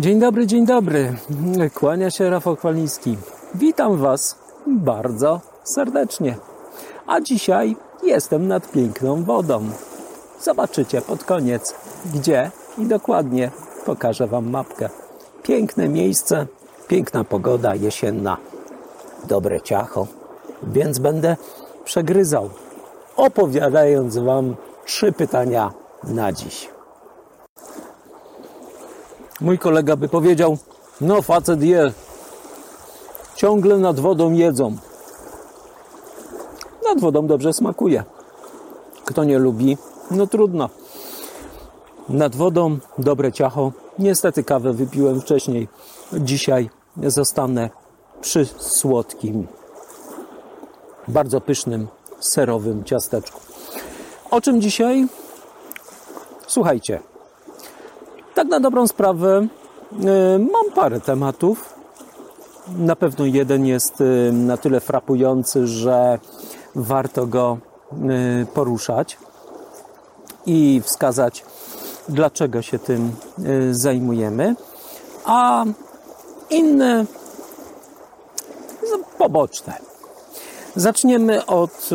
[0.00, 1.12] Dzień dobry, dzień dobry.
[1.74, 3.16] Kłania się Rafał Chwaliński.
[3.54, 6.36] Witam Was bardzo serdecznie.
[7.06, 9.64] A dzisiaj jestem nad piękną wodą.
[10.42, 11.74] Zobaczycie pod koniec,
[12.14, 13.50] gdzie i dokładnie
[13.86, 14.88] pokażę Wam mapkę.
[15.42, 16.46] Piękne miejsce,
[16.88, 18.36] piękna pogoda jesienna,
[19.28, 20.06] dobre ciacho,
[20.62, 21.36] więc będę
[21.84, 22.50] przegryzał,
[23.16, 25.72] opowiadając Wam trzy pytania
[26.04, 26.79] na dziś.
[29.40, 30.58] Mój kolega by powiedział,
[31.00, 31.92] no facet je,
[33.36, 34.76] ciągle nad wodą jedzą.
[36.88, 38.04] Nad wodą dobrze smakuje.
[39.04, 39.76] Kto nie lubi,
[40.10, 40.68] no trudno.
[42.08, 43.72] Nad wodą dobre ciacho.
[43.98, 45.68] Niestety kawę wypiłem wcześniej.
[46.12, 46.70] Dzisiaj
[47.02, 47.70] zostanę
[48.20, 49.46] przy słodkim,
[51.08, 51.88] bardzo pysznym,
[52.20, 53.40] serowym ciasteczku.
[54.30, 55.06] O czym dzisiaj?
[56.46, 57.00] Słuchajcie,
[58.40, 59.46] tak na dobrą sprawę
[59.92, 59.96] y,
[60.38, 61.74] mam parę tematów.
[62.78, 66.18] Na pewno jeden jest y, na tyle frapujący, że
[66.74, 67.58] warto go
[68.42, 69.18] y, poruszać
[70.46, 71.44] i wskazać,
[72.08, 73.12] dlaczego się tym
[73.70, 74.54] zajmujemy,
[75.24, 75.64] a
[76.50, 77.04] inne
[79.18, 79.74] poboczne.
[80.76, 81.90] Zaczniemy od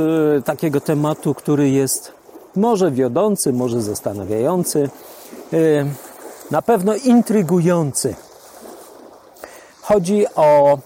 [0.45, 2.11] takiego tematu, który jest
[2.55, 4.89] może wiodący, może zastanawiający
[6.51, 8.15] na pewno intrygujący.
[9.81, 10.77] Chodzi o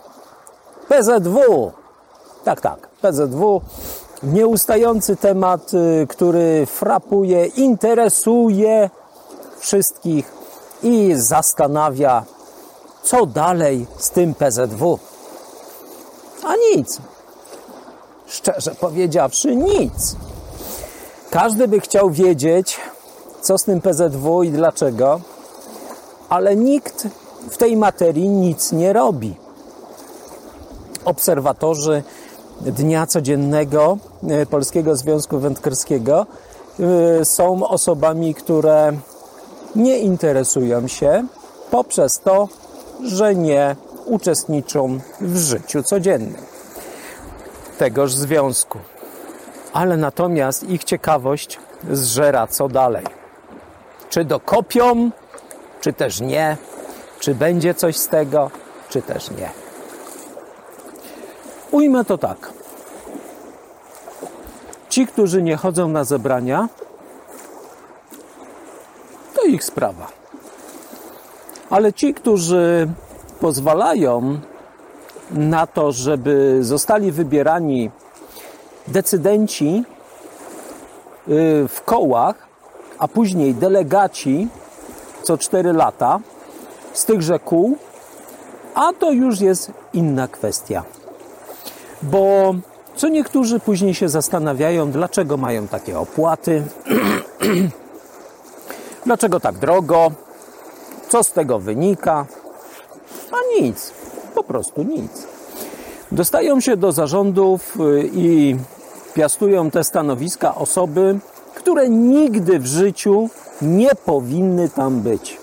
[0.89, 1.71] PZW.
[2.43, 3.61] Tak, tak, PZW.
[4.23, 8.89] Nieustający temat, y, który frapuje, interesuje
[9.59, 10.31] wszystkich
[10.83, 12.23] i zastanawia,
[13.03, 14.99] co dalej z tym PZW.
[16.43, 16.97] A nic.
[18.27, 20.15] Szczerze powiedziawszy, nic.
[21.29, 22.79] Każdy by chciał wiedzieć,
[23.41, 25.21] co z tym PZW i dlaczego
[26.29, 27.07] ale nikt
[27.49, 29.35] w tej materii nic nie robi.
[31.05, 32.03] Obserwatorzy
[32.61, 33.97] dnia codziennego
[34.29, 36.25] e, Polskiego Związku Wędkarskiego
[37.19, 38.91] e, są osobami, które
[39.75, 41.27] nie interesują się
[41.71, 42.47] poprzez to,
[43.03, 43.75] że nie
[44.05, 46.49] uczestniczą w życiu codziennym
[47.77, 48.79] tegoż związku.
[49.73, 51.59] Ale natomiast ich ciekawość
[51.91, 53.05] zżera co dalej.
[54.09, 55.11] Czy dokopią
[55.81, 56.57] czy też nie,
[57.19, 58.51] czy będzie coś z tego,
[58.89, 59.49] czy też nie.
[61.71, 62.53] Ujmę to tak.
[64.89, 66.69] Ci, którzy nie chodzą na zebrania,
[69.35, 70.07] to ich sprawa.
[71.69, 72.89] Ale ci, którzy
[73.39, 74.39] pozwalają
[75.31, 77.91] na to, żeby zostali wybierani
[78.87, 79.83] decydenci
[81.27, 82.47] y, w kołach,
[82.99, 84.47] a później delegaci
[85.23, 86.19] co 4 lata
[86.93, 87.77] z tychże kół,
[88.75, 90.83] a to już jest inna kwestia.
[92.01, 92.55] Bo
[92.95, 96.63] co niektórzy później się zastanawiają, dlaczego mają takie opłaty,
[99.05, 100.11] dlaczego tak drogo,
[101.09, 102.25] co z tego wynika,
[103.31, 103.93] a nic,
[104.35, 105.27] po prostu nic.
[106.11, 108.55] Dostają się do zarządów y, i
[109.13, 111.19] piastują te stanowiska osoby,
[111.59, 113.29] które nigdy w życiu
[113.61, 115.37] nie powinny tam być.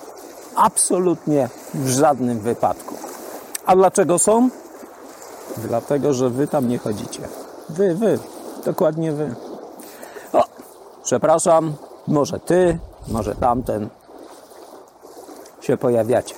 [0.54, 2.94] Absolutnie w żadnym wypadku.
[3.66, 4.48] A dlaczego są?
[5.56, 7.20] Dlatego, że wy tam nie chodzicie.
[7.68, 8.18] Wy, wy,
[8.64, 9.34] dokładnie wy.
[10.32, 10.44] O,
[11.04, 11.74] przepraszam,
[12.06, 12.78] może ty,
[13.08, 13.88] może tamten
[15.60, 16.34] się pojawiacie.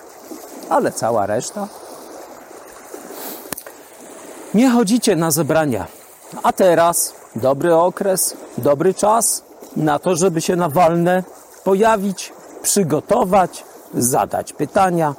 [0.68, 1.68] Ale cała reszta
[4.54, 5.86] nie chodzicie na zebrania.
[6.42, 9.47] A teraz dobry okres, dobry czas
[9.78, 11.24] na to, żeby się na walne
[11.64, 15.14] pojawić, przygotować, zadać pytania,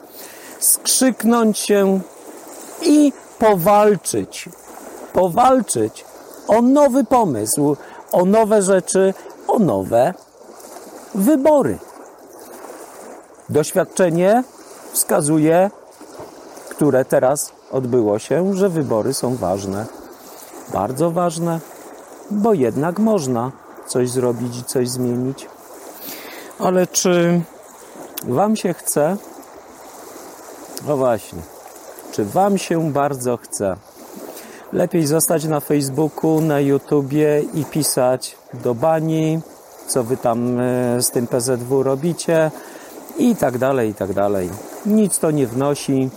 [0.59, 1.99] skrzyknąć się
[2.81, 4.49] i powalczyć.
[5.13, 6.05] Powalczyć
[6.47, 7.75] o nowy pomysł,
[8.11, 9.13] o nowe rzeczy,
[9.47, 10.13] o nowe
[11.15, 11.77] wybory.
[13.49, 14.43] Doświadczenie
[14.91, 15.71] wskazuje,
[16.69, 19.85] które teraz odbyło się, że wybory są ważne.
[20.73, 21.59] Bardzo ważne,
[22.31, 23.51] bo jednak można
[23.89, 25.47] coś zrobić i coś zmienić.
[26.59, 27.41] Ale czy
[28.23, 29.17] Wam się chce?
[30.87, 31.39] No właśnie.
[32.11, 33.75] Czy Wam się bardzo chce?
[34.73, 39.39] Lepiej zostać na Facebooku, na YouTubie i pisać do bani,
[39.87, 42.51] co Wy tam e, z tym PZW robicie
[43.17, 44.49] i tak dalej, i tak dalej.
[44.85, 46.09] Nic to nie wnosi.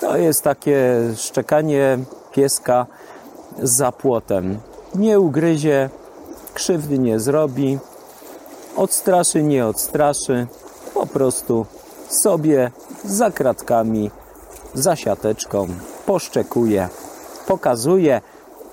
[0.00, 1.98] To jest takie szczekanie
[2.32, 2.86] pieska
[3.62, 4.58] za płotem.
[4.94, 5.90] Nie ugryzie,
[6.54, 7.78] krzywdy nie zrobi,
[8.76, 10.46] odstraszy, nie odstraszy,
[10.94, 11.66] po prostu
[12.08, 12.70] sobie
[13.04, 14.10] za kratkami,
[14.74, 15.66] za siateczką,
[16.06, 16.88] poszczekuje,
[17.46, 18.20] pokazuje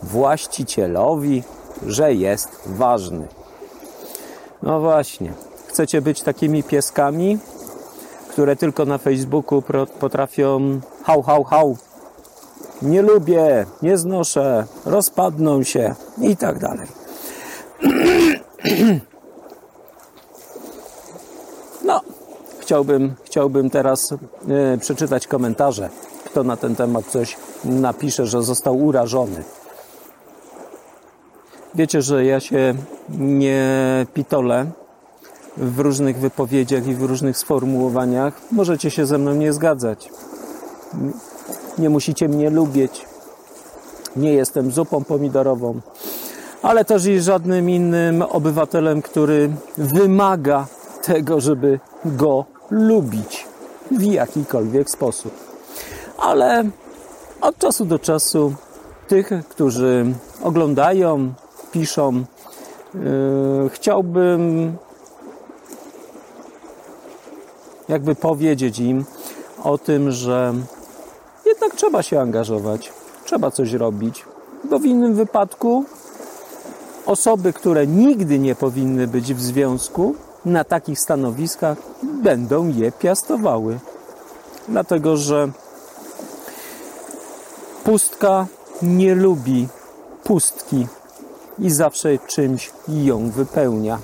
[0.03, 1.43] właścicielowi,
[1.85, 3.27] że jest ważny.
[4.63, 5.33] No właśnie,
[5.67, 7.39] chcecie być takimi pieskami,
[8.29, 9.63] które tylko na Facebooku
[9.99, 11.77] potrafią hał, hał, hał.
[12.81, 17.00] Nie lubię, nie znoszę, rozpadną się i tak dalej.
[21.85, 22.01] No,
[22.59, 25.89] chciałbym, chciałbym teraz e, przeczytać komentarze.
[26.25, 29.43] Kto na ten temat coś napisze, że został urażony.
[31.75, 32.73] Wiecie, że ja się
[33.09, 33.65] nie
[34.13, 34.65] pitolę
[35.57, 38.41] w różnych wypowiedziach i w różnych sformułowaniach.
[38.51, 40.09] Możecie się ze mną nie zgadzać.
[41.77, 43.05] Nie musicie mnie lubić.
[44.15, 45.81] Nie jestem zupą pomidorową,
[46.61, 50.67] ale też i żadnym innym obywatelem, który wymaga
[51.03, 53.47] tego, żeby go lubić
[53.91, 55.33] w jakikolwiek sposób.
[56.17, 56.63] Ale
[57.41, 58.53] od czasu do czasu
[59.07, 60.05] tych, którzy
[60.43, 61.33] oglądają,
[61.71, 62.13] piszą,
[62.93, 64.73] yy, chciałbym
[67.89, 69.05] jakby powiedzieć im
[69.63, 70.53] o tym, że
[71.45, 72.93] jednak trzeba się angażować,
[73.25, 74.25] trzeba coś robić,
[74.69, 75.85] bo w innym wypadku
[77.11, 80.15] osoby, które nigdy nie powinny być w związku,
[80.45, 83.79] na takich stanowiskach będą je piastowały.
[84.67, 85.49] Dlatego, że
[87.83, 88.47] pustka
[88.81, 89.67] nie lubi
[90.23, 90.87] pustki
[91.59, 93.99] i zawsze czymś ją wypełnia.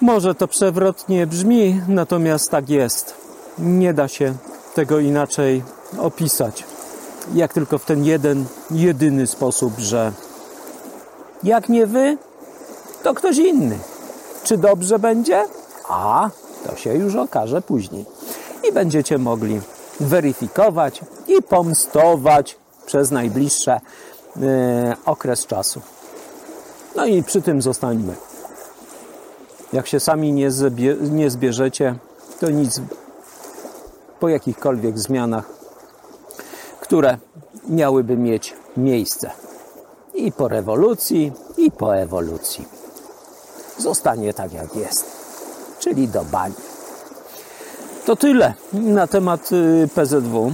[0.00, 3.14] Może to przewrotnie brzmi, natomiast tak jest.
[3.58, 4.34] Nie da się
[4.74, 5.62] tego inaczej
[5.98, 6.64] opisać.
[7.34, 10.12] Jak tylko w ten jeden, jedyny sposób, że
[11.42, 12.18] jak nie wy,
[13.02, 13.78] to ktoś inny.
[14.44, 15.44] Czy dobrze będzie?
[15.88, 16.30] A,
[16.66, 18.04] to się już okaże później.
[18.68, 19.60] I będziecie mogli
[20.00, 24.42] weryfikować i pomstować przez najbliższy yy,
[25.06, 25.80] okres czasu.
[26.96, 28.14] No i przy tym zostańmy.
[29.72, 31.94] Jak się sami nie, zbie, nie zbierzecie,
[32.40, 32.80] to nic
[34.20, 35.44] po jakichkolwiek zmianach,
[36.80, 37.18] które
[37.68, 39.30] miałyby mieć miejsce.
[40.20, 42.68] I po rewolucji, i po ewolucji.
[43.78, 45.06] Zostanie tak jak jest,
[45.78, 46.54] czyli do bani.
[48.04, 50.52] To tyle na temat y, PZW.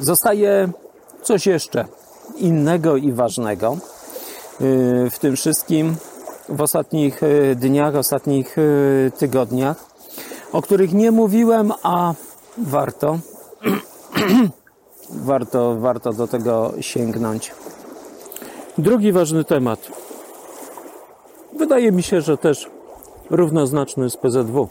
[0.00, 0.68] Zostaje
[1.22, 1.84] coś jeszcze
[2.36, 3.76] innego i ważnego
[4.60, 5.96] y, w tym wszystkim
[6.48, 8.56] w ostatnich e, dniach, ostatnich
[9.18, 9.84] tygodniach,
[10.52, 12.14] o których nie mówiłem, a
[12.58, 13.18] warto,
[15.30, 17.52] warto, warto do tego sięgnąć.
[18.78, 19.88] Drugi ważny temat.
[21.58, 22.70] Wydaje mi się, że też
[23.30, 24.68] równoznaczny z PZW.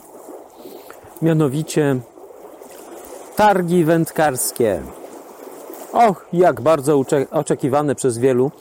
[1.21, 1.99] Mianowicie
[3.35, 4.81] targi wędkarskie.
[5.93, 7.01] Och, jak bardzo
[7.31, 8.51] oczekiwane przez wielu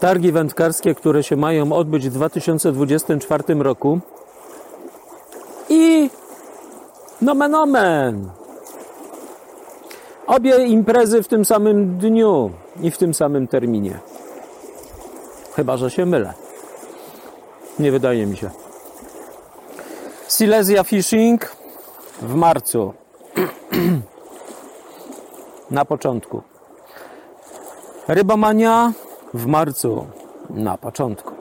[0.00, 4.00] targi wędkarskie, które się mają odbyć w 2024 roku.
[5.68, 6.10] I
[7.20, 8.30] nomen omen.
[10.26, 12.50] Obie imprezy w tym samym dniu
[12.82, 13.98] i w tym samym terminie.
[15.56, 16.34] Chyba, że się mylę.
[17.78, 18.50] Nie wydaje mi się.
[20.28, 21.56] Silesia Fishing
[22.22, 22.92] w marcu.
[25.70, 26.42] Na początku.
[28.08, 28.92] Rybomania
[29.34, 30.06] w marcu
[30.50, 31.32] na początku.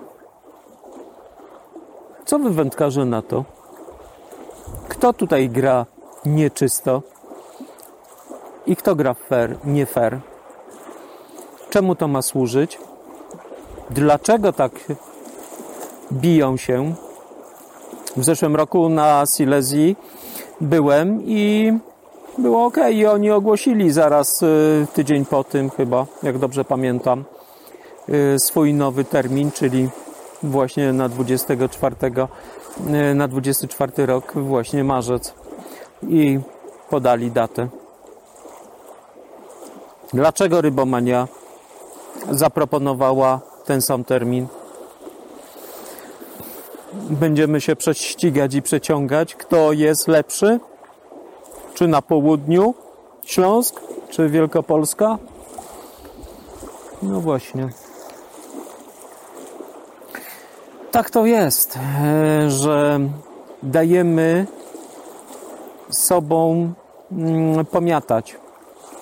[2.26, 3.46] Co wy wędkarze na to?
[4.88, 5.86] Kto tutaj gra
[6.26, 7.02] nieczysto?
[8.66, 10.20] I kto gra fair, nie fair?
[11.70, 12.80] Czemu to ma służyć?
[13.92, 14.72] Dlaczego tak
[16.12, 16.94] biją się?
[18.18, 19.96] W zeszłym roku na Silesii
[20.62, 21.74] byłem i
[22.38, 22.78] było ok.
[22.92, 27.24] I oni ogłosili zaraz y, tydzień po tym chyba, jak dobrze pamiętam,
[28.10, 29.90] Y, swój nowy termin, czyli
[30.44, 31.96] właśnie na 24,
[33.12, 35.34] y, na 24 rok, właśnie marzec
[36.08, 36.40] i
[36.90, 37.68] podali datę.
[40.14, 41.28] Dlaczego Rybomania
[42.30, 43.40] zaproponowała
[43.72, 44.48] ten sam termin?
[46.94, 50.60] Będziemy się prześcigać i przeciągać, kto jest lepszy?
[51.74, 52.74] Czy na południu
[53.26, 55.18] Śląsk, czy Wielkopolska?
[57.04, 57.70] No właśnie.
[60.92, 63.00] tak to jest, e, że
[63.64, 64.48] dajemy
[65.90, 66.74] sobą
[67.12, 68.36] mm, pomiatać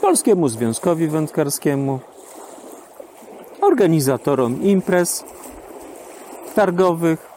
[0.02, 2.00] Polskiemu Związkowi Wędkarskiemu,
[3.70, 5.24] organizatorom imprez
[6.56, 7.30] targowych,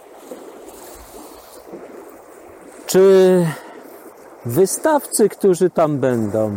[2.86, 3.46] czy
[4.46, 6.52] wystawcy, którzy tam będą,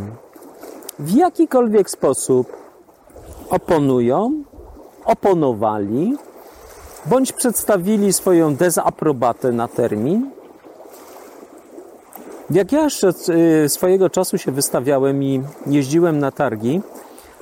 [1.00, 2.48] w jakikolwiek sposób
[3.50, 4.44] oponują,
[5.06, 6.18] oponowali,
[7.06, 10.32] bądź przedstawili swoją dezaprobatę na termin.
[12.50, 13.14] Jak ja jeszcze
[13.66, 16.82] y, swojego czasu się wystawiałem i jeździłem na targi,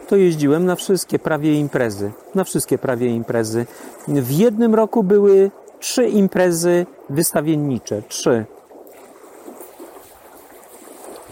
[0.07, 2.11] to jeździłem na wszystkie prawie imprezy.
[2.35, 3.65] Na wszystkie prawie imprezy.
[4.07, 8.01] W jednym roku były trzy imprezy wystawiennicze.
[8.07, 8.45] Trzy.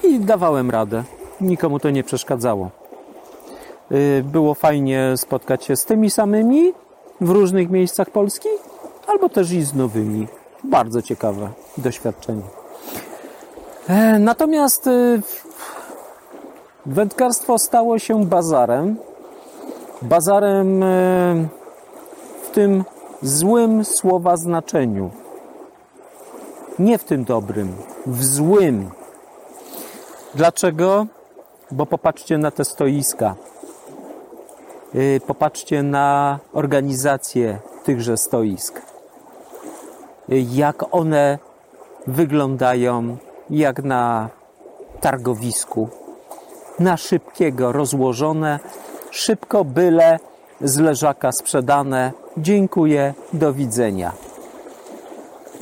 [0.04, 1.04] I dawałem radę.
[1.42, 2.70] Nikomu to nie przeszkadzało.
[3.92, 6.74] Y, było fajnie spotkać się z tymi samymi
[7.22, 8.50] w różnych miejscach Polski,
[9.08, 10.28] albo też i z nowymi.
[10.64, 12.44] Bardzo ciekawe doświadczenie.
[13.88, 15.22] E, natomiast y,
[16.86, 18.98] wędkarstwo stało się bazarem.
[20.02, 21.48] Bazarem y,
[22.44, 22.84] w tym
[23.22, 25.12] złym słowa znaczeniu.
[26.80, 28.90] Nie w tym dobrym, w złym.
[30.36, 31.06] Dlaczego?
[31.72, 33.36] Bo popatrzcie na te stoiska.
[34.96, 38.82] Y, popatrzcie na organizację tychże stoisk.
[40.30, 41.40] Y, jak one
[42.08, 43.18] wyglądają,
[43.50, 44.30] jak na
[45.02, 45.90] targowisku.
[46.82, 48.60] Na szybkiego rozłożone,
[49.12, 50.20] szybko byle
[50.62, 52.12] z leżaka sprzedane.
[52.38, 54.12] Dziękuję, do widzenia.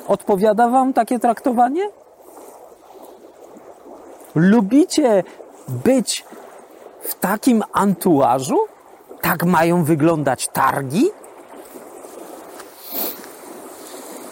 [0.08, 1.90] Odpowiada Wam takie traktowanie?
[4.36, 5.24] Lubicie
[5.68, 6.26] być
[7.02, 8.58] w takim antuażu?
[9.22, 11.10] Tak mają wyglądać targi?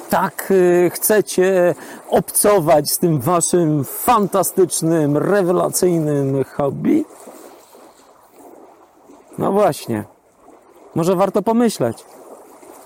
[0.09, 1.75] Tak y, chcecie
[2.09, 7.05] obcować z tym waszym fantastycznym, rewelacyjnym hobby?
[9.37, 10.03] No właśnie.
[10.95, 12.05] Może warto pomyśleć.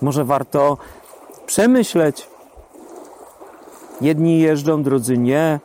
[0.02, 0.76] Może warto
[1.46, 2.28] przemyśleć.
[4.00, 5.60] Jedni jeżdżą, drudzy nie.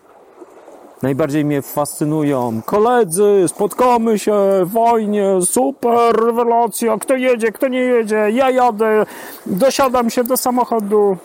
[1.01, 2.61] Najbardziej mnie fascynują.
[2.65, 9.05] Koledzy, spotkamy się, wojnie, super, rewelacja, kto jedzie, kto nie jedzie, ja jadę,
[9.45, 11.17] dosiadam się do samochodu.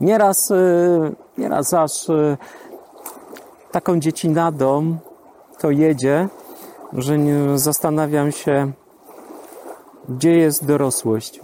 [0.00, 2.36] Nieraz, y, nieraz aż y,
[3.72, 4.96] taką dziecinadą
[5.58, 6.28] to jedzie,
[6.92, 7.16] że
[7.54, 8.72] zastanawiam się,
[10.08, 11.40] gdzie jest dorosłość?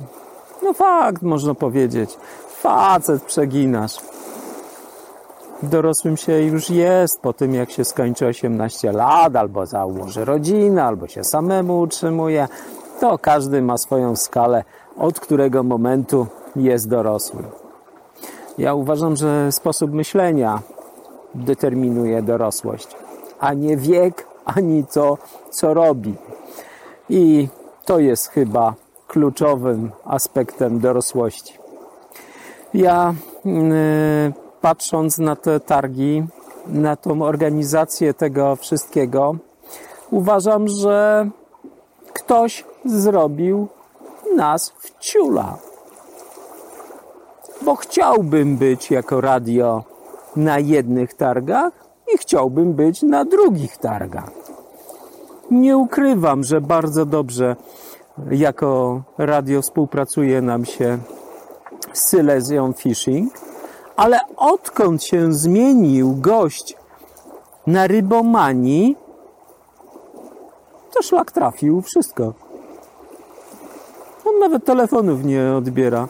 [0.62, 2.10] No fakt, można powiedzieć.
[2.48, 3.96] Facet przeginasz.
[5.62, 11.08] Dorosłym się już jest po tym, jak się skończy 18 lat, albo założy rodzinę, albo
[11.08, 12.48] się samemu utrzymuje.
[13.00, 14.64] To każdy ma swoją skalę,
[14.96, 16.26] od którego momentu
[16.56, 17.42] jest dorosły.
[18.58, 20.62] Ja uważam, że sposób myślenia
[21.34, 22.88] determinuje dorosłość,
[23.38, 25.18] a nie wiek, ani to,
[25.50, 26.14] co robi.
[27.08, 27.48] I
[27.84, 28.74] to jest chyba
[29.08, 31.58] kluczowym aspektem dorosłości.
[32.74, 33.14] Ja
[33.44, 33.52] yy,
[34.60, 36.26] patrząc na te targi,
[36.66, 39.36] na tą organizację tego wszystkiego,
[40.10, 41.28] uważam, że
[42.12, 43.68] ktoś zrobił
[44.36, 45.58] nas w ciula.
[47.62, 49.84] Bo chciałbym być jako radio
[50.36, 51.72] na jednych targach
[52.14, 54.30] i chciałbym być na drugich targach.
[55.50, 57.56] Nie ukrywam, że bardzo dobrze
[58.30, 60.98] jako radio współpracuje nam się
[61.92, 63.32] z Silesian Fishing,
[63.96, 66.76] ale odkąd się zmienił gość
[67.66, 68.96] na rybomanii,
[70.94, 72.49] to szlak trafił wszystko.
[74.40, 76.08] Nawet telefonów nie odbiera.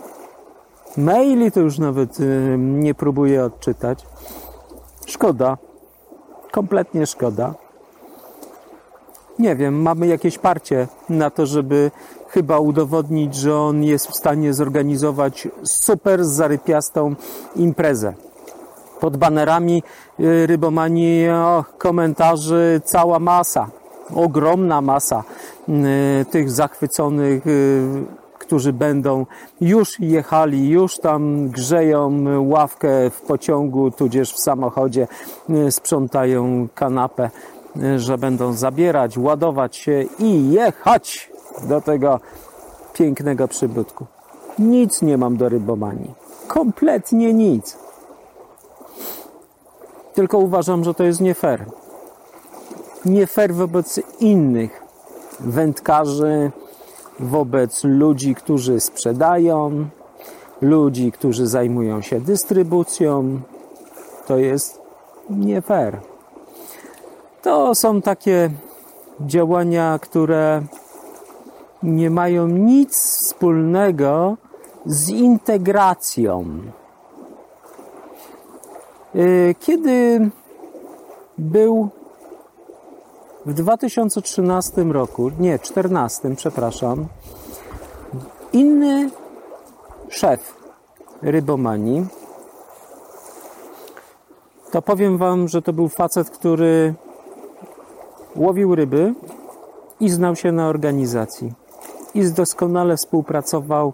[0.96, 4.06] Maili to już nawet y, nie próbuje odczytać.
[5.06, 5.56] Szkoda.
[6.50, 7.54] Kompletnie szkoda
[9.40, 11.90] nie wiem, mamy jakieś parcie na to, żeby
[12.28, 17.14] chyba udowodnić, że on jest w stanie zorganizować super zarypiastą
[17.56, 18.14] imprezę.
[19.00, 19.82] Pod banerami
[20.20, 23.68] y, rybomanii o, komentarzy cała masa,
[24.14, 25.24] ogromna masa
[25.68, 28.04] y, tych zachwyconych, y,
[28.38, 29.26] którzy będą
[29.60, 35.08] już jechali, już tam grzeją ławkę w pociągu, tudzież w samochodzie,
[35.70, 37.30] sprzątają kanapę
[37.96, 41.30] że będą zabierać, ładować się i jechać
[41.68, 42.20] do tego
[42.92, 44.06] pięknego przybytku.
[44.58, 46.14] Nic nie mam do rybomanii.
[46.48, 47.78] Kompletnie nic.
[50.14, 51.66] Tylko uważam, że to jest nie fair.
[53.04, 54.82] Nie fair wobec innych
[55.40, 56.50] wędkarzy,
[57.20, 59.88] wobec ludzi, którzy sprzedają,
[60.60, 63.40] ludzi, którzy zajmują się dystrybucją.
[64.26, 64.80] To jest
[65.30, 66.00] nie fair.
[67.42, 68.50] To są takie
[69.20, 70.62] działania, które
[71.82, 74.36] nie mają nic wspólnego
[74.86, 76.44] z integracją.
[79.14, 80.30] Y, kiedy
[81.38, 81.88] był
[83.46, 87.06] w 2013 roku, nie, 2014, przepraszam,
[88.52, 89.10] inny
[90.08, 90.54] szef
[91.22, 92.06] rybomanii,
[94.70, 96.94] to powiem Wam, że to był facet, który
[98.36, 99.14] łowił ryby
[100.00, 101.52] i znał się na organizacji.
[102.14, 103.92] I doskonale współpracował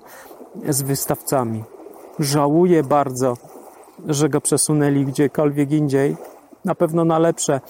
[0.69, 1.65] z wystawcami.
[2.19, 3.37] Żałuję bardzo,
[4.07, 6.17] że go przesunęli gdziekolwiek indziej,
[6.65, 7.61] na pewno na lepsze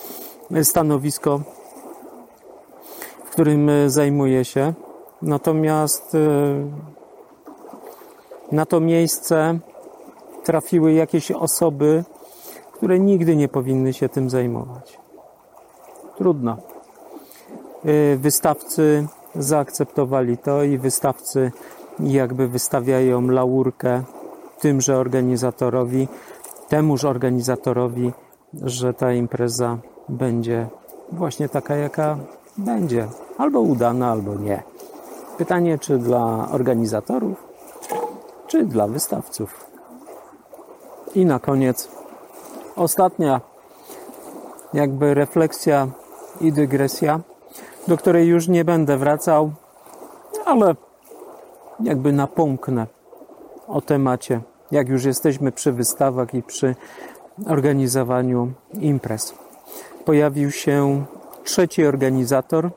[0.62, 1.40] stanowisko,
[3.36, 4.72] którym zajmuje się.
[5.22, 6.18] Natomiast e,
[8.52, 9.58] na to miejsce
[10.44, 12.04] trafiły jakieś osoby,
[12.72, 14.98] które nigdy nie powinny się tym zajmować.
[16.16, 16.56] Trudno.
[17.84, 21.52] E, wystawcy zaakceptowali to i wystawcy
[22.00, 24.02] jakby wystawiają laurkę
[24.60, 26.08] tymże organizatorowi,
[26.68, 28.12] temuż organizatorowi,
[28.62, 29.78] że ta impreza
[30.08, 30.66] będzie
[31.12, 32.18] właśnie taka, jaka
[32.58, 33.08] będzie.
[33.38, 34.62] Albo udana, albo nie.
[35.38, 37.44] Pytanie, czy dla organizatorów,
[38.46, 39.66] czy dla wystawców.
[41.14, 41.88] I na koniec
[42.76, 43.40] ostatnia
[44.74, 45.88] jakby refleksja
[46.40, 47.20] i dygresja,
[47.88, 49.50] do której już nie będę wracał,
[50.44, 50.74] ale
[51.80, 52.86] jakby napomknę
[53.68, 56.74] o temacie, jak już jesteśmy przy wystawach i przy
[57.48, 59.34] organizowaniu imprez.
[60.04, 61.04] Pojawił się
[61.46, 62.70] trzeci organizator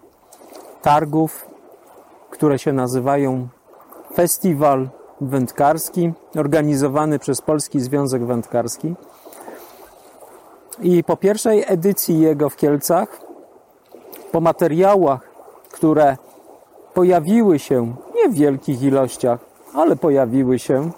[0.82, 1.48] targów,
[2.30, 3.48] które się nazywają
[4.16, 4.90] Festiwal
[5.22, 8.96] Wędkarski, organizowany przez Polski Związek Wędkarski.
[10.82, 13.22] I po pierwszej edycji jego w Kielcach,
[14.32, 15.22] po materiałach,
[15.72, 16.18] które
[16.94, 19.40] pojawiły się nie w wielkich ilościach,
[19.74, 20.92] ale pojawiły się,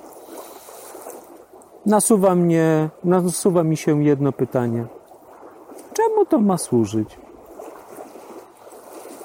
[1.86, 4.86] nasuwa, mnie, nasuwa mi się jedno pytanie.
[5.94, 7.18] Czemu to ma służyć?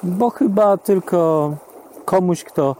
[0.02, 1.52] Bo chyba tylko
[2.04, 2.76] komuś, kto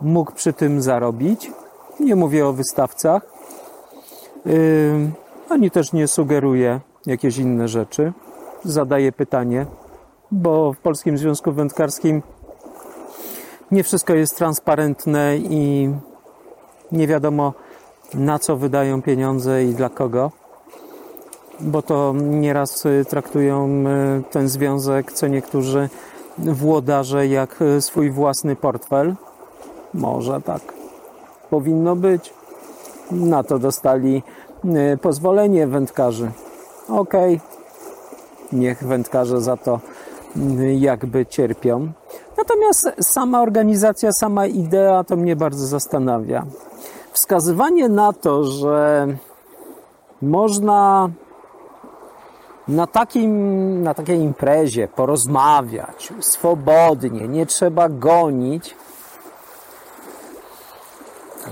[0.00, 1.52] mógł przy tym zarobić.
[2.00, 3.22] Nie mówię o wystawcach.
[4.46, 5.10] Yy,
[5.48, 8.12] ani też nie sugeruję jakieś inne rzeczy.
[8.64, 9.66] Zadaję pytanie,
[10.30, 12.22] bo w Polskim Związku Wędkarskim
[13.70, 15.90] nie wszystko jest transparentne i
[16.92, 17.52] nie wiadomo
[18.14, 20.30] na co wydają pieniądze i dla kogo,
[21.60, 25.88] bo to nieraz y, traktują y, ten związek, co niektórzy
[26.38, 29.14] włodarze, jak y, swój własny portfel.
[29.94, 30.60] Może tak
[31.50, 32.34] powinno być.
[33.10, 34.22] Na to dostali
[35.02, 36.30] pozwolenie wędkarzy.
[36.88, 38.58] Okej, okay.
[38.60, 39.80] niech wędkarze za to
[40.78, 41.92] jakby cierpią.
[42.38, 46.46] Natomiast sama organizacja, sama idea to mnie bardzo zastanawia.
[47.12, 49.06] Wskazywanie na to, że
[50.22, 51.10] można
[52.68, 58.76] na, takim, na takiej imprezie porozmawiać swobodnie, nie trzeba gonić.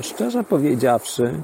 [0.01, 1.42] Szczerze powiedziawszy,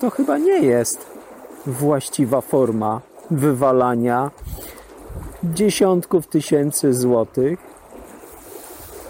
[0.00, 1.06] to chyba nie jest
[1.66, 3.00] właściwa forma
[3.30, 4.30] wywalania
[5.44, 7.58] dziesiątków tysięcy złotych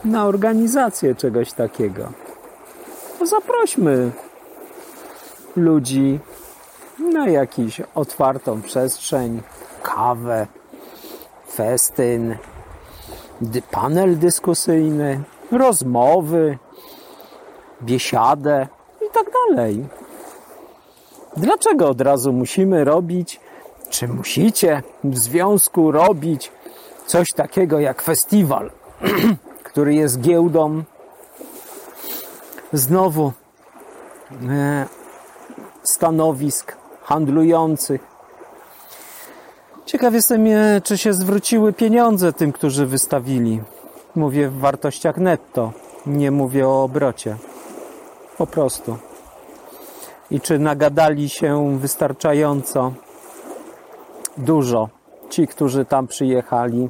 [0.05, 2.13] na organizację czegoś takiego.
[3.19, 4.11] To zaprośmy
[5.57, 6.21] ludzi
[6.99, 9.43] na jakąś otwartą przestrzeń,
[9.83, 10.47] kawę,
[11.51, 12.37] festyn,
[13.71, 16.59] panel dyskusyjny, rozmowy,
[17.83, 18.67] biesiadę
[19.07, 19.87] i tak dalej.
[21.37, 23.41] Dlaczego od razu musimy robić?
[23.91, 26.53] Czy musicie w związku robić
[27.07, 28.71] coś takiego jak festiwal,
[29.69, 30.83] który jest giełdą?
[32.73, 33.33] Znowu
[34.49, 34.87] e,
[35.83, 36.82] stanowisk
[37.13, 38.01] handlujących.
[39.87, 43.61] Ciekaw jestem, e, czy się zwróciły pieniądze tym, którzy wystawili.
[44.15, 45.73] Mówię w wartościach netto,
[46.07, 47.37] nie mówię o obrocie.
[48.39, 48.97] Po prostu.
[50.31, 52.93] I czy nagadali się wystarczająco
[54.37, 54.89] dużo
[55.31, 56.89] ci, którzy tam przyjechali,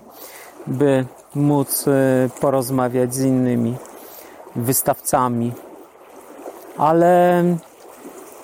[0.66, 1.92] by móc e,
[2.40, 3.76] porozmawiać z innymi
[4.56, 5.52] wystawcami.
[6.78, 7.44] Ale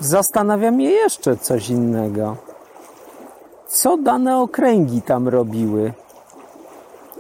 [0.01, 2.37] zastanawia mnie jeszcze coś innego.
[3.67, 5.93] Co dane okręgi tam robiły?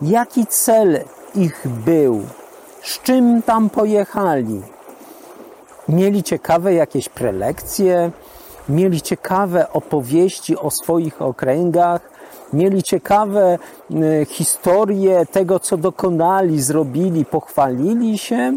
[0.02, 1.00] Jaki cel
[1.34, 2.22] ich był?
[2.82, 4.62] Z czym tam pojechali?
[5.88, 8.10] Mieli ciekawe jakieś prelekcje?
[8.68, 12.00] mieli ciekawe opowieści o swoich okręgach,
[12.52, 13.58] mieli ciekawe
[13.90, 18.54] y, historie tego, co dokonali, zrobili, pochwalili się.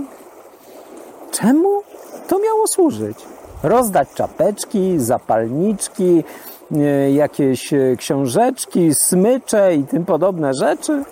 [1.31, 1.81] Czemu
[2.27, 3.17] to miało służyć?
[3.63, 6.23] Rozdać czapeczki, zapalniczki,
[6.71, 11.03] y, jakieś y, książeczki, smycze i tym podobne rzeczy?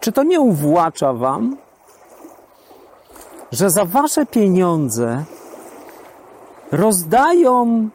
[0.00, 1.56] Czy to nie uwłacza Wam,
[3.52, 5.24] że za Wasze pieniądze
[6.72, 7.88] rozdają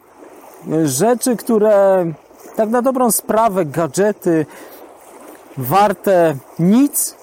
[0.84, 2.06] rzeczy, które
[2.56, 4.46] tak na dobrą sprawę, gadżety
[5.56, 7.16] warte nic,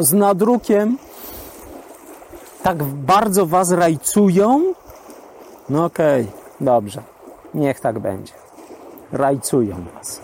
[0.00, 0.98] z nadrukiem,
[2.64, 4.74] tak bardzo Was rajcują?
[5.68, 7.02] No okej, okay, dobrze,
[7.54, 8.32] niech tak będzie.
[9.12, 10.20] Rajcują Was.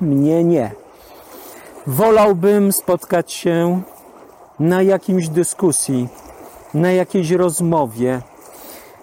[0.00, 0.72] Mnie nie.
[1.86, 3.82] Wolałbym spotkać się
[4.58, 6.08] na jakimś dyskusji,
[6.74, 8.20] na jakiejś rozmowie,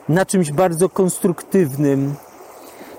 [0.09, 2.15] na czymś bardzo konstruktywnym,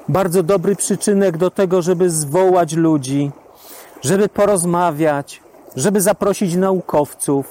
[0.09, 3.31] bardzo dobry przyczynek do tego, żeby zwołać ludzi,
[4.03, 5.43] żeby porozmawiać,
[5.77, 7.47] żeby zaprosić naukowców,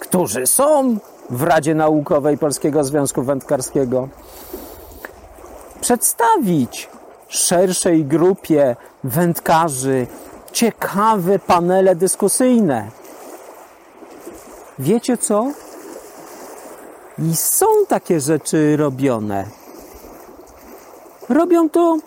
[0.00, 0.98] którzy są
[1.30, 4.08] w Radzie Naukowej Polskiego Związku Wędkarskiego,
[5.80, 6.88] przedstawić
[7.28, 10.06] szerszej grupie wędkarzy
[10.52, 12.90] ciekawe panele dyskusyjne.
[14.78, 15.46] Wiecie co?
[17.18, 19.44] I są takie rzeczy robione.
[21.28, 21.98] Robią to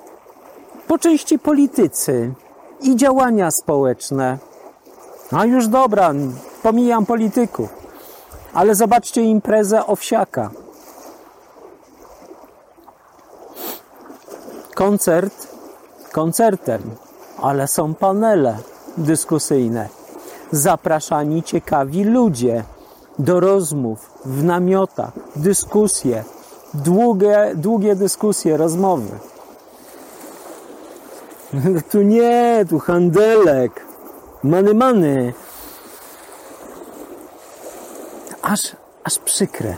[0.88, 2.34] po części politycy
[2.82, 4.38] i działania społeczne.
[5.32, 6.14] A już dobra,
[6.64, 7.87] pomijam polityków.
[8.58, 10.50] Ale zobaczcie imprezę Owsiaka.
[14.76, 15.48] Koncert
[16.12, 16.82] koncertem,
[17.42, 18.58] ale są panele
[18.98, 19.90] dyskusyjne.
[20.52, 22.64] Zapraszani ciekawi ludzie
[23.20, 26.24] do rozmów w namiotach, dyskusje,
[26.74, 29.12] długie, długie dyskusje, rozmowy.
[31.92, 33.86] Tu nie, tu handelek,
[34.44, 35.34] many many.
[38.48, 39.76] Aż, aż przykre,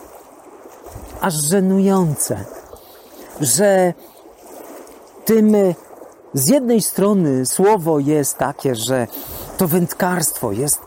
[1.21, 2.45] aż żenujące,
[3.41, 3.93] że
[5.25, 5.55] tym
[6.33, 9.07] z jednej strony słowo jest takie, że
[9.57, 10.81] to wędkarstwo jest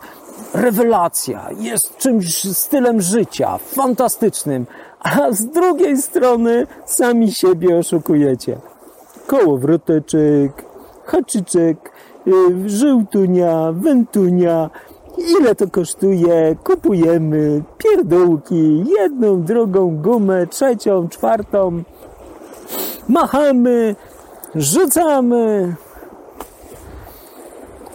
[0.53, 4.65] rewelacja, jest czymś stylem życia, fantastycznym,
[4.99, 8.57] a z drugiej strony sami siebie oszukujecie.
[9.27, 10.65] Kołowroteczek,
[11.05, 11.91] haczyczek,
[12.25, 14.69] yy, żółtunia, wętunia,
[15.27, 21.83] ile to kosztuje, kupujemy pierdółki, jedną, drugą gumę, trzecią, czwartą,
[23.09, 23.95] machamy,
[24.55, 25.75] rzucamy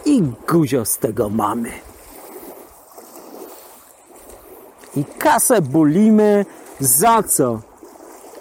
[0.05, 1.71] i guzio z tego mamy.
[4.95, 6.45] I kasę bulimy
[6.79, 7.59] za co?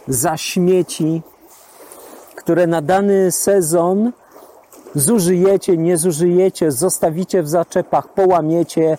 [0.09, 1.23] Za śmieci,
[2.37, 4.13] które na dany sezon
[4.99, 8.99] zużyjecie, nie zużyjecie, zostawicie w zaczepach, połamiecie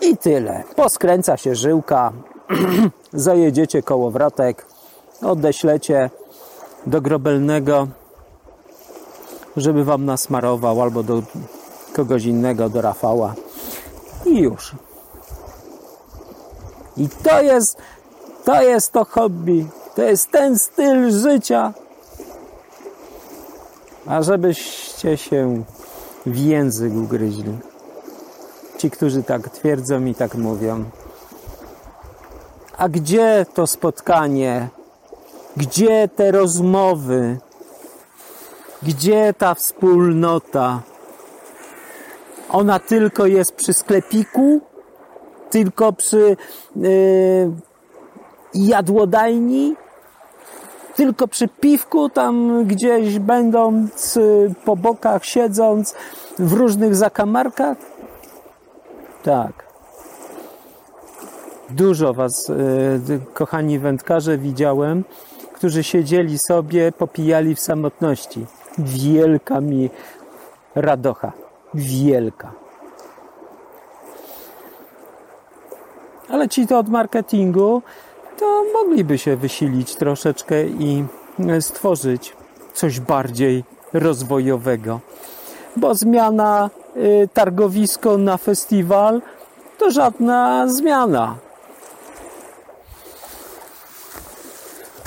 [0.00, 0.62] i tyle.
[0.76, 2.12] Poskręca się żyłka,
[3.12, 4.66] zajedziecie kołowrotek,
[5.22, 6.10] odeślecie
[6.86, 7.88] do grobelnego,
[9.56, 11.22] żeby wam nasmarował, albo do
[11.92, 13.34] kogoś innego, do Rafała.
[14.26, 14.72] I już.
[16.96, 17.76] I to jest,
[18.44, 19.66] to jest to hobby.
[19.96, 21.72] To jest ten styl życia.
[24.06, 25.64] A żebyście się
[26.26, 27.58] w język ugryźli.
[28.78, 30.84] Ci, którzy tak twierdzą i tak mówią.
[32.76, 34.68] A gdzie to spotkanie?
[35.56, 37.38] Gdzie te rozmowy?
[38.82, 40.82] Gdzie ta wspólnota?
[42.48, 44.60] Ona tylko jest przy sklepiku?
[45.54, 46.36] tylko przy
[46.76, 47.52] yy,
[48.54, 49.76] jadłodajni,
[50.96, 55.94] tylko przy piwku, tam gdzieś będąc yy, po bokach, siedząc
[56.38, 57.76] w różnych zakamarkach?
[59.22, 59.64] Tak.
[61.70, 62.48] Dużo Was,
[63.08, 65.04] yy, kochani wędkarze, widziałem,
[65.52, 68.46] którzy siedzieli sobie, popijali w samotności.
[68.78, 69.90] Wielka mi
[70.74, 71.32] radocha.
[71.74, 72.52] Wielka.
[76.28, 77.82] Ale ci to od marketingu,
[78.38, 81.04] to mogliby się wysilić troszeczkę i
[81.48, 82.36] e, stworzyć
[82.74, 85.00] coś bardziej rozwojowego.
[85.76, 89.22] Bo zmiana y, targowisko na festiwal
[89.78, 91.36] to żadna zmiana.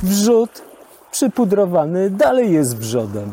[0.04, 0.62] Wrzód
[1.12, 3.32] przypudrowany dalej jest wrzodem.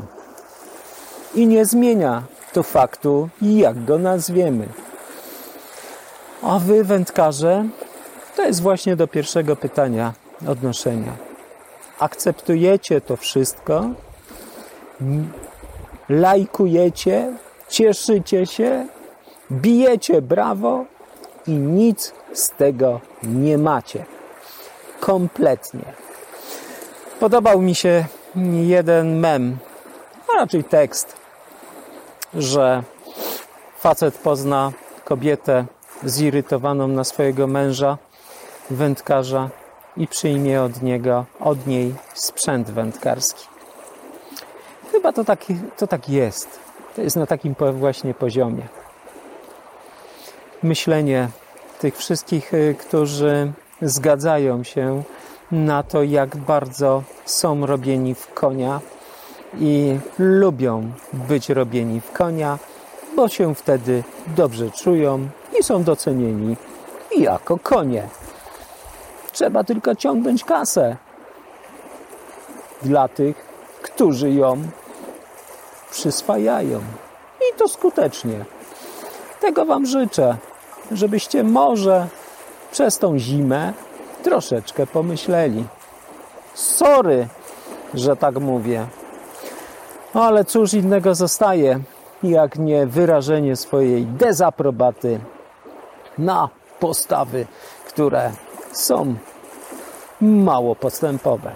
[1.35, 4.69] I nie zmienia to faktu, jak go nazwiemy.
[6.43, 7.65] A wy, wędkarze,
[8.37, 10.12] to jest właśnie do pierwszego pytania
[10.49, 11.12] odnoszenia.
[11.99, 13.85] akceptujecie to wszystko,
[16.09, 17.33] lajkujecie,
[17.68, 18.87] cieszycie się,
[19.51, 20.85] bijecie brawo
[21.47, 24.05] i nic z tego nie macie.
[25.01, 25.85] Kompletnie.
[27.20, 28.05] Podobał mi się
[28.62, 29.57] jeden mem,
[30.29, 31.16] a raczej tekst,
[32.35, 32.83] że
[33.79, 34.73] facet pozna
[35.05, 35.64] kobietę
[36.05, 37.99] zirytowaną na swojego męża,
[38.70, 39.50] wędkarza
[39.96, 43.46] i przyjmie od niego, od niej sprzęt wędkarski.
[44.92, 45.44] Chyba to tak,
[45.77, 46.61] to tak jest.
[46.96, 48.62] To jest na takim właśnie poziomie.
[50.62, 51.29] Myślenie
[51.79, 55.03] tych wszystkich, y, którzy zgadzają się
[55.53, 58.81] na to, jak bardzo są robieni w konia
[59.59, 62.59] i lubią być robieni w konia,
[63.16, 65.29] bo się wtedy dobrze czują
[65.61, 66.57] i są docenieni
[67.16, 68.09] jako konie.
[69.35, 70.97] Trzeba tylko ciągnąć kasę
[72.83, 73.37] dla tych,
[73.83, 74.62] którzy ją
[75.90, 76.79] przyswajają.
[77.40, 78.44] I to skutecznie.
[79.40, 80.37] Tego Wam życzę,
[80.92, 82.07] żebyście może
[82.73, 83.73] przez tą zimę
[84.23, 85.64] troszeczkę pomyśleli.
[86.55, 87.29] Sorry,
[87.94, 88.87] że tak mówię.
[90.14, 91.81] Ale cóż innego zostaje,
[92.23, 95.20] jak nie wyrażenie swojej dezaprobaty
[96.18, 96.49] na
[96.81, 97.47] postawy,
[97.87, 98.33] które
[98.75, 99.15] są
[100.21, 101.53] mało postępowe.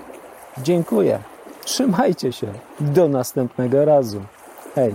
[0.59, 1.19] Dziękuję.
[1.65, 2.47] Trzymajcie się.
[2.81, 4.21] Do następnego razu.
[4.75, 4.95] Hej.